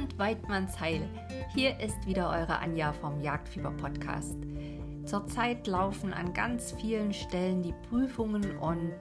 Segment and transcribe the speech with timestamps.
[0.00, 1.06] und Weidmanns Heil.
[1.54, 4.36] Hier ist wieder eure Anja vom Jagdfieber Podcast.
[5.04, 8.96] Zurzeit laufen an ganz vielen Stellen die Prüfungen und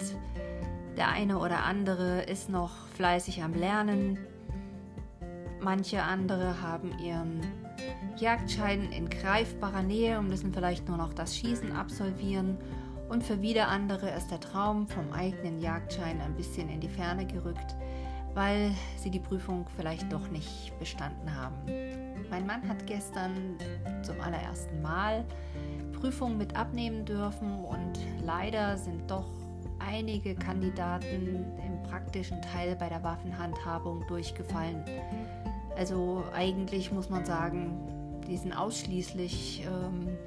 [0.97, 4.17] der eine oder andere ist noch fleißig am Lernen.
[5.61, 7.41] Manche andere haben ihren
[8.17, 12.57] Jagdschein in greifbarer Nähe und müssen vielleicht nur noch das Schießen absolvieren.
[13.07, 17.25] Und für wieder andere ist der Traum vom eigenen Jagdschein ein bisschen in die Ferne
[17.25, 17.75] gerückt
[18.33, 21.55] weil sie die Prüfung vielleicht doch nicht bestanden haben.
[22.29, 23.57] Mein Mann hat gestern
[24.03, 25.25] zum allerersten Mal
[25.99, 29.25] Prüfungen mit abnehmen dürfen und leider sind doch
[29.79, 34.83] einige Kandidaten im praktischen Teil bei der Waffenhandhabung durchgefallen.
[35.75, 40.17] Also eigentlich muss man sagen, die sind ausschließlich ähm,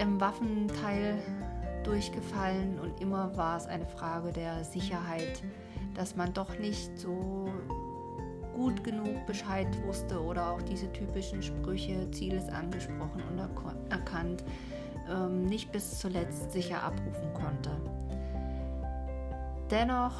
[0.00, 1.18] im Waffenteil
[1.84, 5.42] durchgefallen und immer war es eine Frage der Sicherheit
[5.94, 7.48] dass man doch nicht so
[8.54, 13.38] gut genug Bescheid wusste oder auch diese typischen Sprüche, Ziel ist angesprochen und
[13.90, 14.42] erkannt,
[15.08, 17.70] ähm, nicht bis zuletzt sicher abrufen konnte.
[19.70, 20.14] Dennoch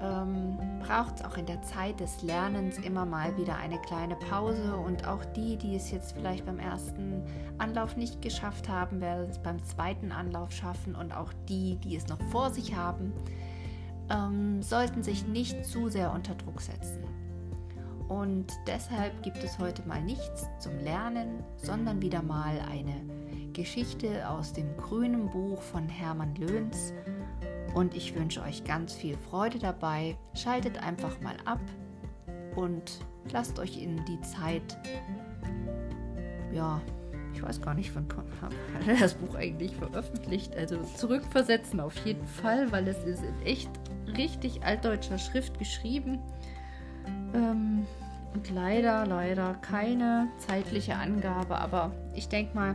[0.00, 4.76] ähm, braucht es auch in der Zeit des Lernens immer mal wieder eine kleine Pause
[4.76, 7.22] und auch die, die es jetzt vielleicht beim ersten
[7.58, 12.08] Anlauf nicht geschafft haben, werden es beim zweiten Anlauf schaffen und auch die, die es
[12.08, 13.12] noch vor sich haben,
[14.10, 17.04] ähm, sollten sich nicht zu sehr unter Druck setzen.
[18.08, 22.94] Und deshalb gibt es heute mal nichts zum Lernen, sondern wieder mal eine
[23.52, 26.92] Geschichte aus dem grünen Buch von Hermann Löhns.
[27.74, 30.16] Und ich wünsche euch ganz viel Freude dabei.
[30.34, 31.60] Schaltet einfach mal ab
[32.54, 33.00] und
[33.32, 34.78] lasst euch in die Zeit,
[36.52, 36.82] ja,
[37.34, 38.06] ich weiß gar nicht, wann
[38.40, 38.52] hat
[38.86, 40.56] er das Buch eigentlich veröffentlicht.
[40.56, 43.70] Also zurückversetzen auf jeden Fall, weil es ist in echt
[44.16, 46.18] richtig altdeutscher Schrift geschrieben.
[47.34, 47.86] Ähm,
[48.34, 52.74] und leider, leider keine zeitliche Angabe, aber ich denke mal,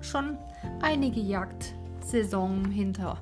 [0.00, 0.36] schon
[0.82, 3.18] einige Jagdsaison hinter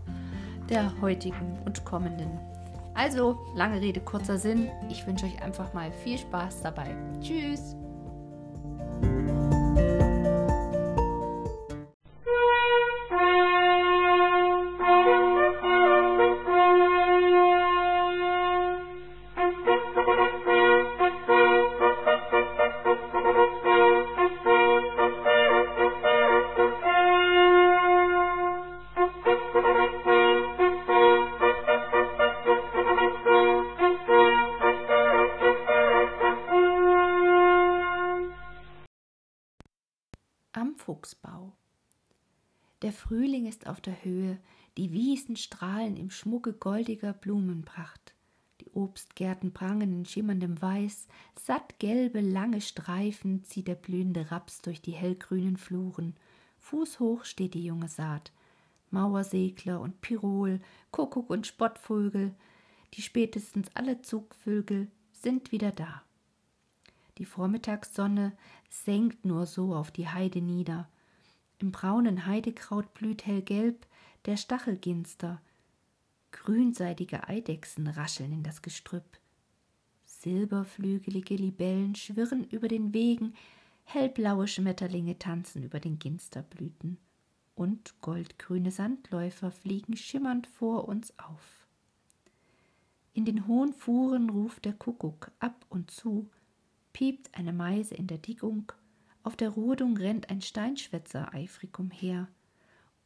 [0.71, 2.31] der heutigen und kommenden.
[2.95, 4.71] Also, lange Rede, kurzer Sinn.
[4.89, 6.97] Ich wünsche euch einfach mal viel Spaß dabei.
[7.21, 7.77] Tschüss!
[42.97, 44.39] Frühling ist auf der Höhe,
[44.77, 48.15] die Wiesen strahlen im Schmucke goldiger Blumenpracht.
[48.61, 51.07] Die Obstgärten prangen in schimmerndem Weiß,
[51.39, 56.17] sattgelbe, lange Streifen zieht der blühende Raps durch die hellgrünen Fluren.
[56.59, 58.33] Fußhoch steht die junge Saat.
[58.91, 62.35] Mauersegler und Pirol, Kuckuck und Spottvögel,
[62.95, 66.03] die spätestens alle Zugvögel sind wieder da.
[67.19, 68.33] Die Vormittagssonne
[68.69, 70.89] senkt nur so auf die Heide nieder.
[71.59, 73.87] Im braunen Heidekraut blüht hellgelb
[74.27, 75.41] der Stachelginster.
[76.33, 79.19] Grünseitige Eidechsen rascheln in das Gestrüpp.
[80.05, 83.35] Silberflügelige Libellen schwirren über den Wegen,
[83.85, 86.99] hellblaue Schmetterlinge tanzen über den Ginsterblüten,
[87.55, 91.67] und goldgrüne Sandläufer fliegen schimmernd vor uns auf.
[93.15, 96.29] In den hohen Fuhren ruft der Kuckuck ab und zu,
[96.93, 98.73] piept eine Meise in der Dicgung,
[99.27, 102.29] auf der Rodung rennt ein Steinschwätzer eifrig umher.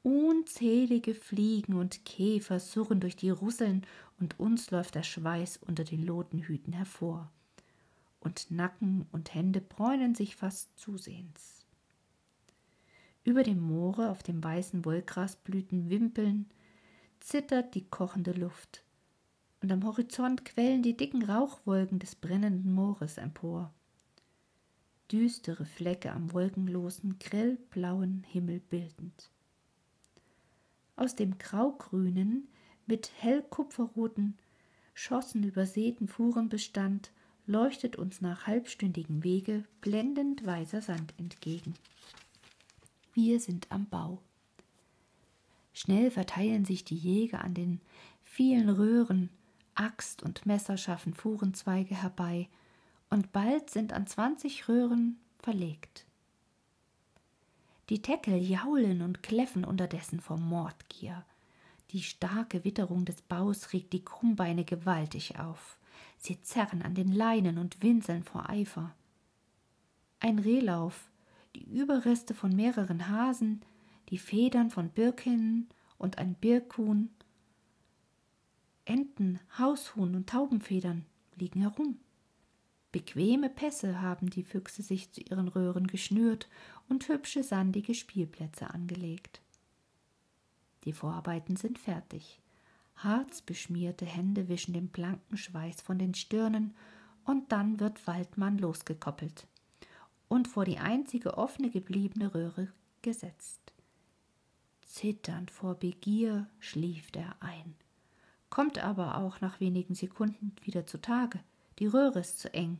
[0.03, 3.87] Unzählige Fliegen und Käfer surren durch die Russeln,
[4.19, 7.33] und uns läuft der Schweiß unter den Lotenhüten hervor.
[8.21, 11.65] Und Nacken und Hände bräunen sich fast zusehends.
[13.25, 16.51] Über dem Moore, auf dem weißen Wollgrasblüten wimpeln,
[17.21, 18.85] zittert die kochende Luft,
[19.63, 23.73] und am Horizont quellen die dicken Rauchwolken des brennenden Moores empor
[25.11, 29.31] düstere Flecke am wolkenlosen, grellblauen Himmel bildend.
[30.97, 32.49] Aus dem graugrünen,
[32.87, 34.37] mit hellkupferroten,
[34.95, 37.13] Schossen übersäten Fuhrenbestand
[37.47, 41.75] leuchtet uns nach halbstündigem Wege blendend weißer Sand entgegen.
[43.13, 44.21] Wir sind am Bau.
[45.73, 47.81] Schnell verteilen sich die Jäger an den
[48.23, 49.31] vielen Röhren,
[49.75, 52.49] Axt und Messer schaffen Fuhrenzweige herbei
[53.11, 56.07] und bald sind an zwanzig Röhren verlegt.
[57.89, 61.25] Die Teckel jaulen und kläffen unterdessen vor Mordgier.
[61.91, 65.77] Die starke Witterung des Baus regt die Krummbeine gewaltig auf.
[66.19, 68.95] Sie zerren an den Leinen und winseln vor Eifer.
[70.21, 71.11] Ein Rehlauf,
[71.57, 73.63] die Überreste von mehreren Hasen,
[74.11, 75.69] die Federn von Birkinnen
[75.99, 77.11] und ein Birkhuhn,
[78.85, 81.99] Enten, Haushuhn und Taubenfedern liegen herum.
[82.93, 86.49] Bequeme Pässe haben die Füchse sich zu ihren Röhren geschnürt
[86.89, 89.41] und hübsche sandige Spielplätze angelegt.
[90.85, 92.41] Die Vorarbeiten sind fertig.
[92.97, 96.75] Harzbeschmierte Hände wischen den blanken Schweiß von den Stirnen,
[97.25, 99.47] und dann wird Waldmann losgekoppelt
[100.29, 102.69] und vor die einzige offene gebliebene Röhre
[103.03, 103.73] gesetzt.
[104.83, 107.75] Zitternd vor Begier schlieft er ein,
[108.49, 111.41] kommt aber auch nach wenigen Sekunden wieder zutage.
[111.81, 112.79] Die Röhre ist zu eng.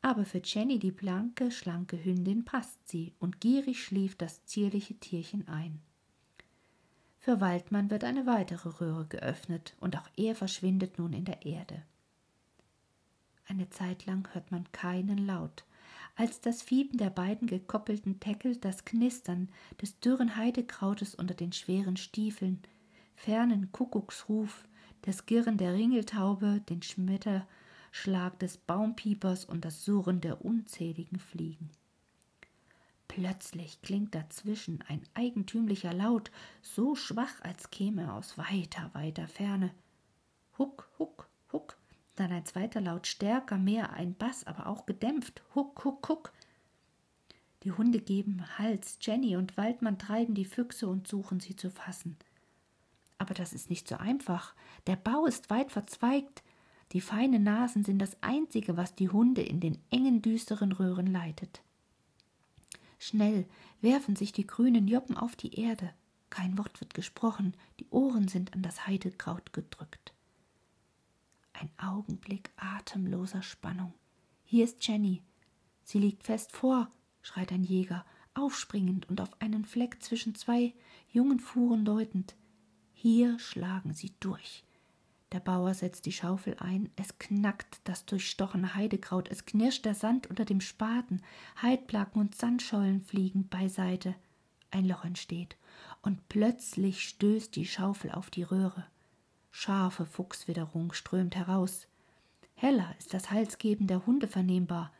[0.00, 5.46] Aber für Jenny, die blanke, schlanke Hündin, passt sie, und gierig schlief das zierliche Tierchen
[5.48, 5.80] ein.
[7.18, 11.82] Für Waldmann wird eine weitere Röhre geöffnet, und auch er verschwindet nun in der Erde.
[13.46, 15.64] Eine Zeit lang hört man keinen Laut,
[16.16, 19.50] als das Fieben der beiden gekoppelten Teckel, das Knistern
[19.82, 22.62] des dürren Heidekrautes unter den schweren Stiefeln,
[23.14, 24.66] fernen Kuckucksruf,
[25.02, 26.82] das Girren der Ringeltaube, den
[27.94, 31.70] Schmetterschlag des Baumpiepers und das Surren der unzähligen Fliegen.
[33.06, 39.72] Plötzlich klingt dazwischen ein eigentümlicher Laut, so schwach, als käme er aus weiter, weiter Ferne.
[40.58, 41.76] Huck, huck, huck,
[42.16, 45.42] dann ein zweiter Laut stärker, mehr ein Bass, aber auch gedämpft.
[45.54, 46.32] Huck, huck, huck.
[47.62, 52.16] Die Hunde geben Hals, Jenny und Waldmann treiben die Füchse und suchen sie zu fassen.
[53.18, 54.54] Aber das ist nicht so einfach.
[54.88, 56.42] Der Bau ist weit verzweigt.
[56.94, 61.60] Die feinen Nasen sind das Einzige, was die Hunde in den engen, düsteren Röhren leitet.
[63.00, 63.46] Schnell
[63.80, 65.92] werfen sich die grünen Joppen auf die Erde.
[66.30, 70.14] Kein Wort wird gesprochen, die Ohren sind an das Heidekraut gedrückt.
[71.52, 73.92] Ein Augenblick atemloser Spannung.
[74.44, 75.20] Hier ist Jenny.
[75.82, 76.88] Sie liegt fest vor,
[77.22, 80.72] schreit ein Jäger, aufspringend und auf einen Fleck zwischen zwei
[81.10, 82.36] jungen Fuhren deutend.
[82.92, 84.64] Hier schlagen sie durch.
[85.32, 90.28] Der Bauer setzt die Schaufel ein, es knackt das durchstochene Heidekraut, es knirscht der Sand
[90.28, 91.22] unter dem Spaten,
[91.60, 94.14] Heidplaken und Sandschollen fliegen beiseite.
[94.70, 95.56] Ein Loch entsteht,
[96.02, 98.86] und plötzlich stößt die Schaufel auf die Röhre.
[99.50, 101.86] Scharfe Fuchswitterung strömt heraus.
[102.54, 104.92] Heller ist das Halsgeben der Hunde vernehmbar.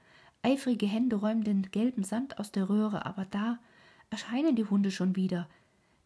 [0.42, 3.58] Eifrige Hände räumen den gelben Sand aus der Röhre, aber da
[4.10, 5.48] erscheinen die Hunde schon wieder.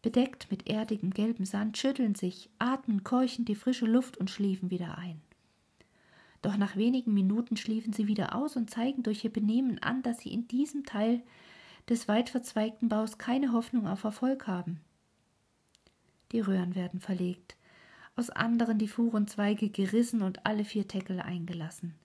[0.01, 4.97] Bedeckt mit erdigem gelbem Sand schütteln sich, atmen keuchend die frische Luft und schliefen wieder
[4.97, 5.21] ein.
[6.41, 10.19] Doch nach wenigen Minuten schliefen sie wieder aus und zeigen durch ihr Benehmen an, dass
[10.19, 11.21] sie in diesem Teil
[11.89, 14.79] des weit verzweigten Baus keine Hoffnung auf Erfolg haben.
[16.31, 17.57] Die Röhren werden verlegt
[18.19, 21.95] aus anderen die Fuhrenzweige gerissen und alle vier Teckel eingelassen.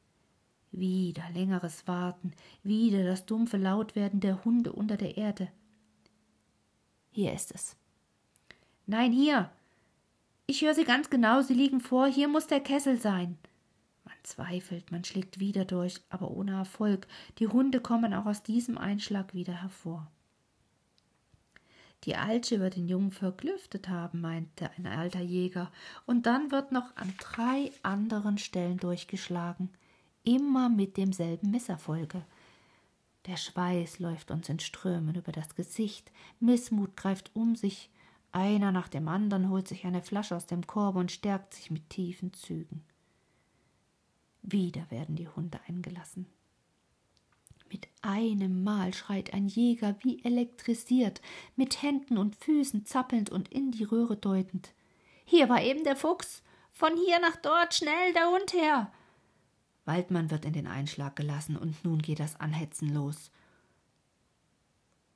[0.70, 2.32] Wieder längeres Warten,
[2.62, 5.48] wieder das dumpfe Lautwerden der Hunde unter der Erde.
[7.10, 7.76] Hier ist es.
[8.86, 9.50] Nein, hier.
[10.46, 13.38] Ich höre sie ganz genau, sie liegen vor, hier muss der Kessel sein.
[14.04, 17.06] Man zweifelt, man schlägt wieder durch, aber ohne Erfolg.
[17.38, 20.10] Die Hunde kommen auch aus diesem Einschlag wieder hervor.
[22.04, 25.72] Die Alte wird den Jungen verklüftet haben, meinte ein alter Jäger,
[26.04, 29.70] und dann wird noch an drei anderen Stellen durchgeschlagen,
[30.22, 32.22] immer mit demselben Misserfolge.
[33.26, 37.88] Der Schweiß läuft uns in Strömen über das Gesicht, Missmut greift um sich,
[38.34, 41.88] einer nach dem anderen holt sich eine Flasche aus dem Korb und stärkt sich mit
[41.88, 42.84] tiefen Zügen.
[44.42, 46.26] Wieder werden die Hunde eingelassen.
[47.70, 51.22] Mit einem Mal schreit ein Jäger wie elektrisiert,
[51.56, 54.74] mit Händen und Füßen zappelnd und in die Röhre deutend.
[55.24, 56.42] Hier war eben der Fuchs.
[56.72, 58.92] Von hier nach dort, schnell, der Hund her.
[59.84, 63.30] Waldmann wird in den Einschlag gelassen, und nun geht das Anhetzen los.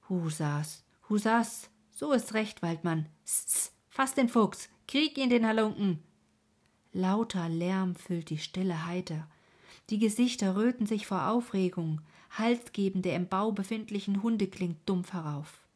[0.08, 3.08] Husas, Husas, so ist recht, Waldmann.
[3.24, 6.00] Sss, fass den Fuchs, krieg ihn den Halunken.
[6.92, 9.26] Lauter Lärm füllt die stille Heide.
[9.90, 12.00] Die Gesichter röten sich vor Aufregung.
[12.30, 15.66] Halsgeben der im Bau befindlichen Hunde klingt dumpf herauf.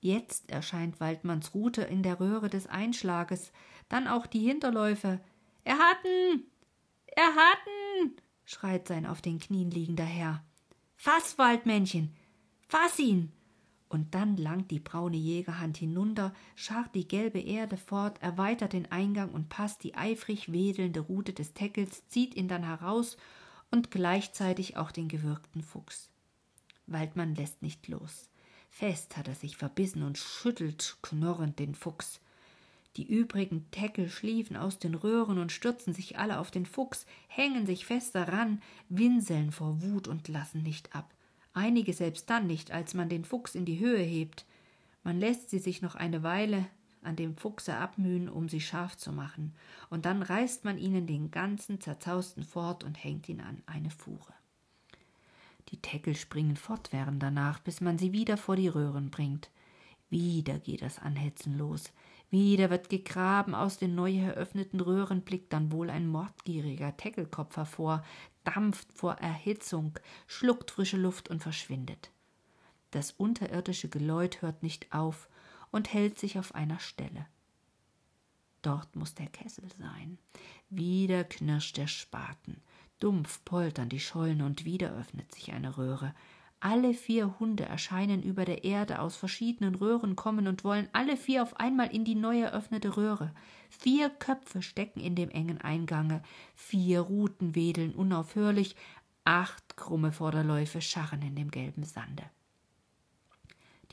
[0.00, 3.50] Jetzt erscheint Waldmanns Rute in der Röhre des Einschlages,
[3.88, 5.18] dann auch die Hinterläufe.
[5.64, 6.44] Er hat'n!
[7.06, 8.12] Er hat'n!
[8.44, 10.44] schreit sein auf den Knien liegender Herr.
[10.94, 12.14] Fass, Waldmännchen!
[12.68, 13.32] Fass ihn!
[13.88, 19.30] Und dann langt die braune Jägerhand hinunter, scharrt die gelbe Erde fort, erweitert den Eingang
[19.30, 23.16] und passt die eifrig wedelnde Rute des Teckels, zieht ihn dann heraus
[23.70, 26.10] und gleichzeitig auch den gewürgten Fuchs.
[26.86, 28.28] Waldmann lässt nicht los.
[28.70, 32.20] Fest hat er sich verbissen und schüttelt knorrend den Fuchs.
[32.96, 37.66] Die übrigen Teckel schliefen aus den Röhren und stürzen sich alle auf den Fuchs, hängen
[37.66, 41.14] sich fest daran, winseln vor Wut und lassen nicht ab.
[41.58, 44.46] Einige selbst dann nicht, als man den Fuchs in die Höhe hebt.
[45.02, 46.66] Man lässt sie sich noch eine Weile
[47.02, 49.56] an dem Fuchse abmühen, um sie scharf zu machen,
[49.90, 54.34] und dann reißt man ihnen den ganzen zerzausten fort und hängt ihn an eine Fuhre.
[55.70, 59.50] Die Teckel springen fortwährend danach, bis man sie wieder vor die Röhren bringt.
[60.10, 61.92] Wieder geht das Anhetzen los.
[62.30, 68.04] Wieder wird gegraben, aus den neu eröffneten Röhren blickt dann wohl ein mordgieriger Teckelkopf hervor,
[68.44, 72.10] dampft vor Erhitzung, schluckt frische Luft und verschwindet.
[72.90, 75.28] Das unterirdische Geläut hört nicht auf
[75.70, 77.26] und hält sich auf einer Stelle.
[78.62, 80.18] Dort muss der Kessel sein.
[80.68, 82.60] Wieder knirscht der Spaten.
[82.98, 86.14] Dumpf poltern die Schollen und wieder öffnet sich eine Röhre.
[86.60, 91.42] Alle vier Hunde erscheinen über der Erde aus verschiedenen Röhren kommen und wollen alle vier
[91.42, 93.32] auf einmal in die neu eröffnete Röhre.
[93.70, 96.20] Vier Köpfe stecken in dem engen Eingange,
[96.56, 98.74] vier Ruten wedeln unaufhörlich,
[99.24, 102.24] acht krumme Vorderläufe scharren in dem gelben Sande.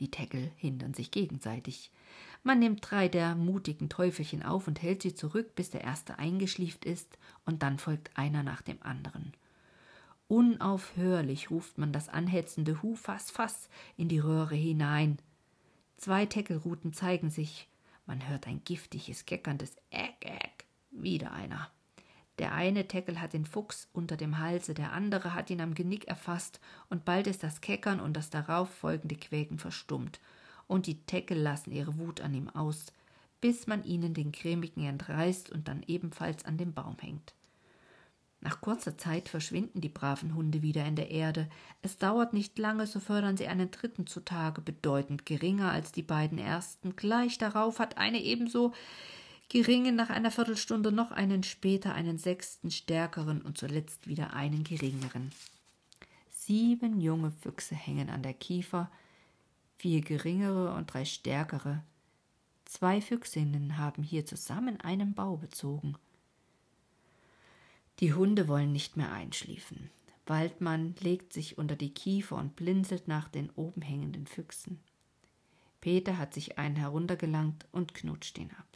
[0.00, 1.92] Die Teckel hindern sich gegenseitig.
[2.42, 6.84] Man nimmt drei der mutigen Teufelchen auf und hält sie zurück, bis der erste eingeschlieft
[6.84, 9.32] ist, und dann folgt einer nach dem anderen.
[10.28, 15.18] Unaufhörlich ruft man das anhetzende Hu fass fass in die Röhre hinein.
[15.96, 17.68] Zwei Teckelruten zeigen sich.
[18.06, 20.66] Man hört ein giftiges, keckerndes Äck, Äck.
[20.90, 21.70] Wieder einer.
[22.38, 26.06] Der eine Teckel hat den Fuchs unter dem Halse, der andere hat ihn am Genick
[26.06, 30.20] erfasst, und bald ist das Keckern und das darauf folgende Quäken verstummt,
[30.66, 32.92] und die Teckel lassen ihre Wut an ihm aus,
[33.40, 37.34] bis man ihnen den cremigen entreißt und dann ebenfalls an dem Baum hängt.
[38.40, 41.48] Nach kurzer Zeit verschwinden die braven Hunde wieder in der Erde.
[41.82, 46.38] Es dauert nicht lange, so fördern sie einen dritten zutage, bedeutend geringer als die beiden
[46.38, 46.94] ersten.
[46.96, 48.72] Gleich darauf hat eine ebenso
[49.48, 55.32] geringe nach einer Viertelstunde noch einen später, einen sechsten stärkeren und zuletzt wieder einen geringeren.
[56.30, 58.90] Sieben junge Füchse hängen an der Kiefer,
[59.78, 61.82] vier geringere und drei stärkere.
[62.64, 65.96] Zwei Füchsinnen haben hier zusammen einen Bau bezogen.
[68.00, 69.90] Die Hunde wollen nicht mehr einschliefen.
[70.26, 74.80] Waldmann legt sich unter die Kiefer und blinzelt nach den oben hängenden Füchsen.
[75.80, 78.66] Peter hat sich einen heruntergelangt und knutscht ihn ab.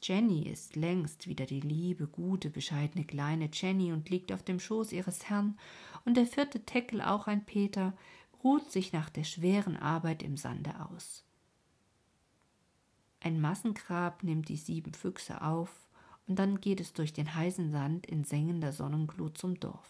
[0.00, 4.92] Jenny ist längst wieder die liebe, gute, bescheidene kleine Jenny und liegt auf dem Schoß
[4.92, 5.58] ihres Herrn,
[6.04, 7.96] und der vierte Teckel, auch ein Peter,
[8.44, 11.24] ruht sich nach der schweren Arbeit im Sande aus.
[13.20, 15.87] Ein Massengrab nimmt die sieben Füchse auf,
[16.28, 19.88] und dann geht es durch den heißen Sand in sengender Sonnenglut zum Dorf,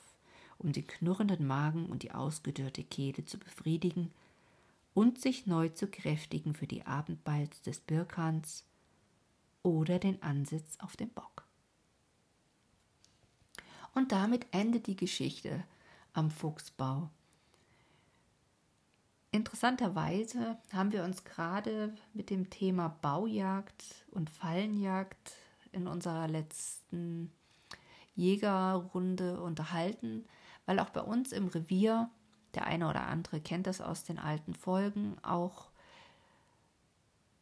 [0.57, 4.13] um den knurrenden Magen und die ausgedörrte Kehle zu befriedigen
[4.95, 8.65] und sich neu zu kräftigen für die Abendbalz des Birkans
[9.65, 11.45] oder den Ansitz auf dem Bock.
[13.95, 15.65] Und damit endet die Geschichte
[16.13, 17.11] am Fuchsbau.
[19.33, 25.33] Interessanterweise haben wir uns gerade mit dem Thema Baujagd und Fallenjagd
[25.73, 27.33] in unserer letzten
[28.15, 30.25] Jägerrunde unterhalten,
[30.67, 32.11] weil auch bei uns im Revier,
[32.55, 35.71] der eine oder andere kennt das aus den alten Folgen, auch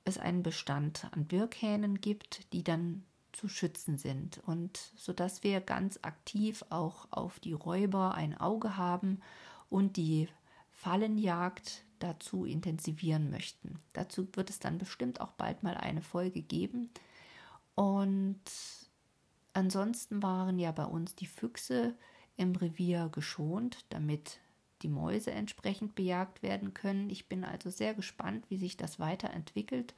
[0.04, 5.60] es einen Bestand an Birkhähnen gibt, die dann zu schützen sind und so dass wir
[5.60, 9.20] ganz aktiv auch auf die Räuber ein Auge haben
[9.68, 10.28] und die
[10.70, 13.78] Fallenjagd dazu intensivieren möchten.
[13.92, 16.90] Dazu wird es dann bestimmt auch bald mal eine Folge geben.
[17.76, 18.40] Und
[19.52, 21.94] ansonsten waren ja bei uns die Füchse
[22.36, 24.40] im Revier geschont, damit
[24.82, 27.08] die Mäuse entsprechend bejagt werden können.
[27.10, 29.94] Ich bin also sehr gespannt, wie sich das weiterentwickelt.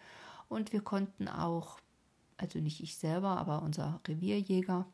[0.49, 1.79] Und wir konnten auch,
[2.37, 4.87] also nicht ich selber, aber unser Revierjäger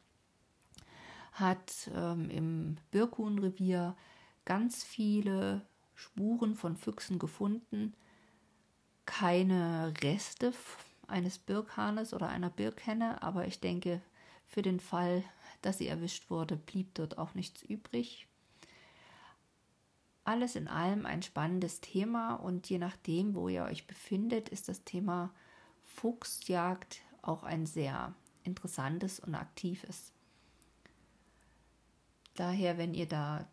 [1.32, 3.96] hat ähm, im Birkhuhnrevier
[4.44, 5.62] ganz viele
[5.94, 7.94] Spuren von Füchsen gefunden.
[9.06, 10.52] Keine Reste
[11.08, 14.00] eines Birkhahnes oder einer Birkhenne, aber ich denke,
[14.46, 15.24] für den Fall,
[15.62, 18.26] dass sie erwischt wurde, blieb dort auch nichts übrig.
[20.24, 24.84] Alles in allem ein spannendes Thema und je nachdem, wo ihr euch befindet, ist das
[24.84, 25.30] Thema
[25.84, 30.12] Fuchsjagd auch ein sehr interessantes und aktives.
[32.34, 33.46] Daher, wenn ihr da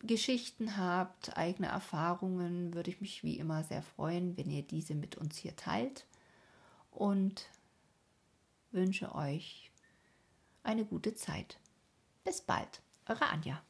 [0.00, 5.16] Geschichten habt, eigene Erfahrungen, würde ich mich wie immer sehr freuen, wenn ihr diese mit
[5.16, 6.06] uns hier teilt
[6.98, 7.48] und
[8.72, 9.70] wünsche euch
[10.64, 11.60] eine gute Zeit.
[12.24, 13.62] Bis bald, eure Anja.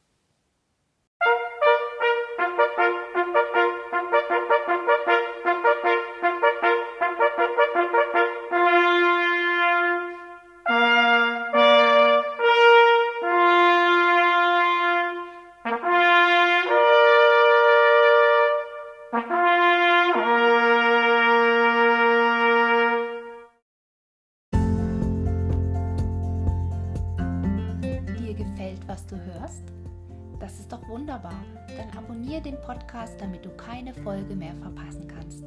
[34.09, 35.45] Folge mehr verpassen kannst.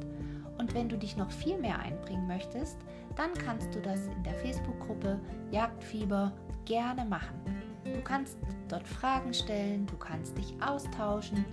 [0.57, 2.77] Und wenn du dich noch viel mehr einbringen möchtest,
[3.17, 5.19] dann kannst du das in der Facebook-Gruppe
[5.51, 6.31] Jagdfieber
[6.63, 7.35] gerne machen.
[7.83, 8.37] Du kannst
[8.69, 11.43] dort Fragen stellen, du kannst dich austauschen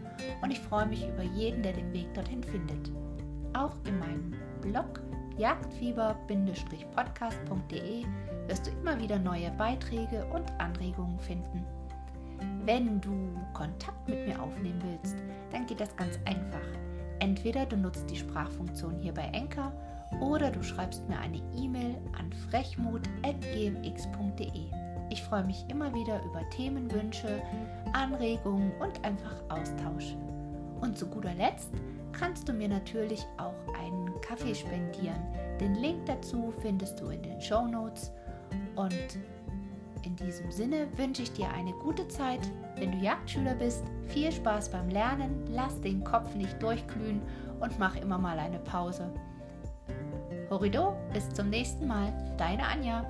[0.41, 2.93] und ich freue mich über jeden, der den Weg dorthin findet.
[3.55, 5.01] Auch in meinem Blog
[5.37, 8.05] jagdfieber-podcast.de
[8.47, 11.67] wirst du immer wieder neue Beiträge und Anregungen finden.
[12.65, 15.17] Wenn du Kontakt mit mir aufnehmen willst,
[15.51, 16.61] dann geht das ganz einfach.
[17.21, 19.73] Entweder du nutzt die Sprachfunktion hier bei Enker
[20.21, 24.65] oder du schreibst mir eine E-Mail an frechmut.gmx.de.
[25.11, 27.43] Ich freue mich immer wieder über Themenwünsche,
[27.93, 30.17] Anregungen und einfach Austausch.
[30.81, 31.71] Und zu guter Letzt
[32.13, 35.21] kannst du mir natürlich auch einen Kaffee spendieren.
[35.61, 38.13] Den Link dazu findest du in den Show Notes.
[38.77, 39.19] Und
[40.05, 42.41] in diesem Sinne wünsche ich dir eine gute Zeit.
[42.77, 47.21] Wenn du Jagdschüler bist, viel Spaß beim Lernen, lass den Kopf nicht durchglühen
[47.61, 49.13] und mach immer mal eine Pause.
[50.49, 53.05] Horido, bis zum nächsten Mal, deine Anja.